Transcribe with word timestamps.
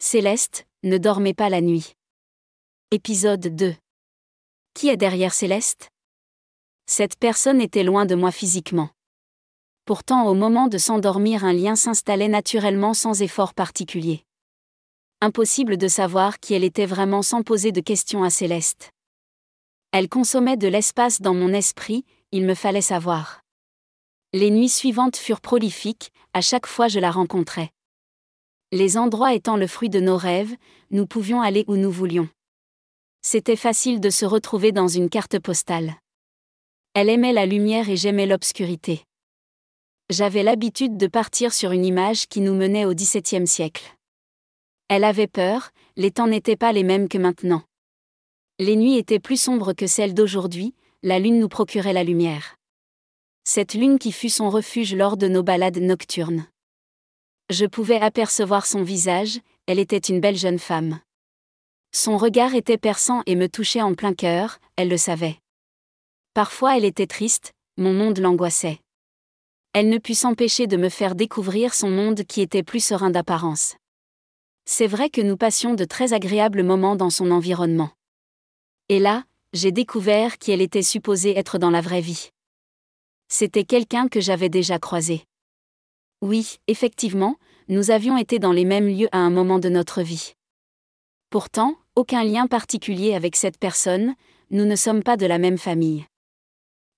Céleste, 0.00 0.64
ne 0.84 0.96
dormez 0.96 1.34
pas 1.34 1.48
la 1.48 1.60
nuit. 1.60 1.94
Épisode 2.92 3.40
2. 3.56 3.74
Qui 4.72 4.90
est 4.90 4.96
derrière 4.96 5.34
Céleste? 5.34 5.90
Cette 6.86 7.16
personne 7.18 7.60
était 7.60 7.82
loin 7.82 8.06
de 8.06 8.14
moi 8.14 8.30
physiquement. 8.30 8.90
Pourtant 9.86 10.28
au 10.28 10.34
moment 10.34 10.68
de 10.68 10.78
s'endormir 10.78 11.44
un 11.44 11.52
lien 11.52 11.74
s'installait 11.74 12.28
naturellement 12.28 12.94
sans 12.94 13.22
effort 13.22 13.54
particulier. 13.54 14.22
Impossible 15.20 15.76
de 15.76 15.88
savoir 15.88 16.38
qui 16.38 16.54
elle 16.54 16.62
était 16.62 16.86
vraiment 16.86 17.22
sans 17.22 17.42
poser 17.42 17.72
de 17.72 17.80
questions 17.80 18.22
à 18.22 18.30
Céleste. 18.30 18.92
Elle 19.90 20.08
consommait 20.08 20.56
de 20.56 20.68
l'espace 20.68 21.20
dans 21.20 21.34
mon 21.34 21.52
esprit, 21.52 22.04
il 22.30 22.44
me 22.44 22.54
fallait 22.54 22.82
savoir. 22.82 23.40
Les 24.32 24.50
nuits 24.50 24.68
suivantes 24.68 25.16
furent 25.16 25.40
prolifiques, 25.40 26.12
à 26.34 26.40
chaque 26.40 26.68
fois 26.68 26.86
je 26.86 27.00
la 27.00 27.10
rencontrais. 27.10 27.72
Les 28.70 28.98
endroits 28.98 29.32
étant 29.32 29.56
le 29.56 29.66
fruit 29.66 29.88
de 29.88 29.98
nos 29.98 30.18
rêves, 30.18 30.54
nous 30.90 31.06
pouvions 31.06 31.40
aller 31.40 31.64
où 31.68 31.76
nous 31.76 31.90
voulions. 31.90 32.28
C'était 33.22 33.56
facile 33.56 33.98
de 33.98 34.10
se 34.10 34.26
retrouver 34.26 34.72
dans 34.72 34.88
une 34.88 35.08
carte 35.08 35.38
postale. 35.38 35.94
Elle 36.92 37.08
aimait 37.08 37.32
la 37.32 37.46
lumière 37.46 37.88
et 37.88 37.96
j'aimais 37.96 38.26
l'obscurité. 38.26 39.04
J'avais 40.10 40.42
l'habitude 40.42 40.98
de 40.98 41.06
partir 41.06 41.54
sur 41.54 41.72
une 41.72 41.86
image 41.86 42.28
qui 42.28 42.42
nous 42.42 42.54
menait 42.54 42.84
au 42.84 42.92
XVIIe 42.92 43.46
siècle. 43.46 43.96
Elle 44.88 45.04
avait 45.04 45.26
peur, 45.28 45.70
les 45.96 46.10
temps 46.10 46.26
n'étaient 46.26 46.56
pas 46.56 46.72
les 46.72 46.82
mêmes 46.82 47.08
que 47.08 47.18
maintenant. 47.18 47.62
Les 48.58 48.76
nuits 48.76 48.98
étaient 48.98 49.18
plus 49.18 49.40
sombres 49.40 49.72
que 49.72 49.86
celles 49.86 50.14
d'aujourd'hui, 50.14 50.74
la 51.02 51.18
lune 51.18 51.38
nous 51.38 51.48
procurait 51.48 51.94
la 51.94 52.04
lumière. 52.04 52.56
Cette 53.44 53.72
lune 53.72 53.98
qui 53.98 54.12
fut 54.12 54.28
son 54.28 54.50
refuge 54.50 54.94
lors 54.94 55.16
de 55.16 55.28
nos 55.28 55.42
balades 55.42 55.78
nocturnes. 55.78 56.46
Je 57.50 57.64
pouvais 57.64 58.00
apercevoir 58.00 58.66
son 58.66 58.82
visage, 58.82 59.40
elle 59.66 59.78
était 59.78 59.96
une 59.96 60.20
belle 60.20 60.36
jeune 60.36 60.58
femme. 60.58 61.00
Son 61.92 62.18
regard 62.18 62.54
était 62.54 62.76
perçant 62.76 63.22
et 63.24 63.36
me 63.36 63.48
touchait 63.48 63.80
en 63.80 63.94
plein 63.94 64.12
cœur, 64.12 64.58
elle 64.76 64.88
le 64.88 64.98
savait. 64.98 65.38
Parfois 66.34 66.76
elle 66.76 66.84
était 66.84 67.06
triste, 67.06 67.52
mon 67.78 67.94
monde 67.94 68.18
l'angoissait. 68.18 68.80
Elle 69.72 69.88
ne 69.88 69.98
put 69.98 70.14
s'empêcher 70.14 70.66
de 70.66 70.76
me 70.76 70.90
faire 70.90 71.14
découvrir 71.14 71.72
son 71.72 71.88
monde 71.88 72.24
qui 72.24 72.42
était 72.42 72.62
plus 72.62 72.84
serein 72.84 73.10
d'apparence. 73.10 73.76
C'est 74.66 74.86
vrai 74.86 75.08
que 75.08 75.22
nous 75.22 75.38
passions 75.38 75.74
de 75.74 75.84
très 75.84 76.12
agréables 76.12 76.62
moments 76.62 76.96
dans 76.96 77.10
son 77.10 77.30
environnement. 77.30 77.90
Et 78.90 78.98
là, 78.98 79.24
j'ai 79.54 79.72
découvert 79.72 80.36
qui 80.36 80.50
elle 80.50 80.60
était 80.60 80.82
supposée 80.82 81.38
être 81.38 81.56
dans 81.58 81.70
la 81.70 81.80
vraie 81.80 82.02
vie. 82.02 82.28
C'était 83.28 83.64
quelqu'un 83.64 84.08
que 84.08 84.20
j'avais 84.20 84.50
déjà 84.50 84.78
croisé. 84.78 85.27
Oui, 86.20 86.58
effectivement, 86.66 87.36
nous 87.68 87.90
avions 87.90 88.16
été 88.16 88.38
dans 88.38 88.52
les 88.52 88.64
mêmes 88.64 88.88
lieux 88.88 89.08
à 89.12 89.18
un 89.18 89.30
moment 89.30 89.58
de 89.58 89.68
notre 89.68 90.02
vie. 90.02 90.32
Pourtant, 91.30 91.76
aucun 91.94 92.24
lien 92.24 92.46
particulier 92.46 93.14
avec 93.14 93.36
cette 93.36 93.58
personne, 93.58 94.14
nous 94.50 94.64
ne 94.64 94.76
sommes 94.76 95.02
pas 95.02 95.16
de 95.16 95.26
la 95.26 95.38
même 95.38 95.58
famille. 95.58 96.06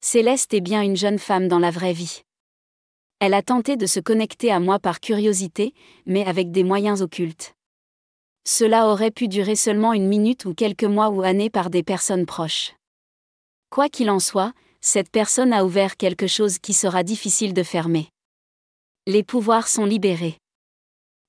Céleste 0.01 0.55
est 0.55 0.61
bien 0.61 0.83
une 0.83 0.97
jeune 0.97 1.19
femme 1.19 1.49
dans 1.49 1.59
la 1.59 1.71
vraie 1.71 1.93
vie. 1.93 2.23
Elle 3.19 3.35
a 3.35 3.43
tenté 3.43 3.77
de 3.77 3.85
se 3.85 4.01
connecter 4.01 4.51
à 4.51 4.61
moi 4.61 4.79
par 4.79 5.01
curiosité, 5.01 5.75
mais 6.07 6.25
avec 6.25 6.51
des 6.51 6.65
moyens 6.65 7.03
occultes. 7.03 7.55
Cela 8.47 8.89
aurait 8.89 9.11
pu 9.11 9.29
durer 9.29 9.57
seulement 9.57 9.93
une 9.93 10.09
minute 10.09 10.47
ou 10.47 10.55
quelques 10.55 10.85
mois 10.85 11.11
ou 11.11 11.21
années 11.21 11.51
par 11.51 11.69
des 11.69 11.83
personnes 11.83 12.25
proches. 12.25 12.75
Quoi 13.69 13.91
qu'il 13.91 14.09
en 14.09 14.19
soit, 14.19 14.55
cette 14.81 15.11
personne 15.11 15.53
a 15.53 15.67
ouvert 15.67 15.99
quelque 15.99 16.27
chose 16.27 16.59
qui 16.59 16.73
sera 16.73 17.03
difficile 17.03 17.53
de 17.53 17.63
fermer. 17.63 18.09
Les 19.13 19.25
pouvoirs 19.25 19.67
sont 19.67 19.87
libérés. 19.87 20.39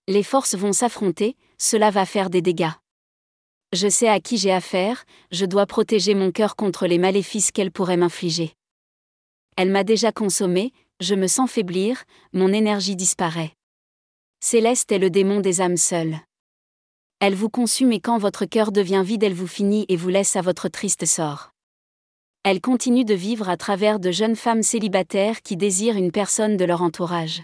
Les 0.08 0.22
forces 0.22 0.54
vont 0.54 0.72
s'affronter, 0.72 1.36
cela 1.58 1.90
va 1.90 2.06
faire 2.06 2.30
des 2.30 2.44
dégâts. 2.44 2.76
Je 3.74 3.88
sais 3.88 4.08
à 4.08 4.20
qui 4.20 4.38
j'ai 4.38 4.52
affaire, 4.52 5.04
je 5.32 5.48
dois 5.48 5.66
protéger 5.66 6.14
mon 6.14 6.32
cœur 6.32 6.56
contre 6.56 6.86
les 6.86 7.00
maléfices 7.00 7.52
qu'elle 7.52 7.72
pourrait 7.72 7.98
m'infliger. 7.98 8.54
Elle 9.58 9.72
m'a 9.72 9.84
déjà 9.84 10.12
consommé, 10.12 10.74
je 11.00 11.16
me 11.16 11.26
sens 11.26 11.50
faiblir, 11.50 12.04
mon 12.34 12.54
énergie 12.54 12.96
disparaît. 12.96 13.54
Céleste 14.42 14.92
est 14.92 15.00
le 15.00 15.10
démon 15.10 15.40
des 15.40 15.60
âmes 15.60 15.76
seules. 15.76 16.20
Elle 17.20 17.34
vous 17.34 17.50
consume 17.50 17.94
et 17.94 18.00
quand 18.00 18.20
votre 18.20 18.46
cœur 18.46 18.72
devient 18.72 19.02
vide, 19.04 19.24
elle 19.24 19.34
vous 19.34 19.48
finit 19.48 19.88
et 19.90 19.96
vous 19.96 20.10
laisse 20.10 20.36
à 20.36 20.44
votre 20.44 20.68
triste 20.68 21.08
sort. 21.08 21.50
Elle 22.44 22.62
continue 22.62 23.06
de 23.06 23.16
vivre 23.16 23.50
à 23.50 23.58
travers 23.58 24.00
de 24.00 24.12
jeunes 24.12 24.36
femmes 24.36 24.62
célibataires 24.62 25.42
qui 25.42 25.58
désirent 25.58 25.98
une 25.98 26.12
personne 26.12 26.58
de 26.58 26.66
leur 26.66 26.84
entourage. 26.84 27.42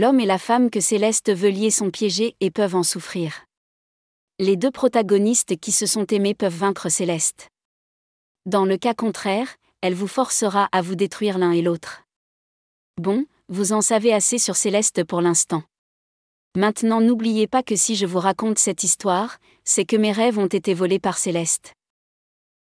L'homme 0.00 0.18
et 0.20 0.24
la 0.24 0.38
femme 0.38 0.70
que 0.70 0.80
Céleste 0.80 1.30
veut 1.30 1.50
lier 1.50 1.70
sont 1.70 1.90
piégés 1.90 2.34
et 2.40 2.50
peuvent 2.50 2.74
en 2.74 2.82
souffrir. 2.82 3.44
Les 4.38 4.56
deux 4.56 4.70
protagonistes 4.70 5.60
qui 5.60 5.72
se 5.72 5.84
sont 5.84 6.06
aimés 6.06 6.32
peuvent 6.32 6.56
vaincre 6.56 6.88
Céleste. 6.88 7.50
Dans 8.46 8.64
le 8.64 8.78
cas 8.78 8.94
contraire, 8.94 9.56
elle 9.82 9.92
vous 9.92 10.06
forcera 10.06 10.70
à 10.72 10.80
vous 10.80 10.94
détruire 10.94 11.36
l'un 11.36 11.52
et 11.52 11.60
l'autre. 11.60 12.04
Bon, 12.96 13.26
vous 13.50 13.74
en 13.74 13.82
savez 13.82 14.14
assez 14.14 14.38
sur 14.38 14.56
Céleste 14.56 15.04
pour 15.04 15.20
l'instant. 15.20 15.64
Maintenant 16.56 17.02
n'oubliez 17.02 17.46
pas 17.46 17.62
que 17.62 17.76
si 17.76 17.94
je 17.94 18.06
vous 18.06 18.20
raconte 18.20 18.58
cette 18.58 18.84
histoire, 18.84 19.36
c'est 19.64 19.84
que 19.84 19.96
mes 19.96 20.12
rêves 20.12 20.38
ont 20.38 20.46
été 20.46 20.72
volés 20.72 20.98
par 20.98 21.18
Céleste. 21.18 21.74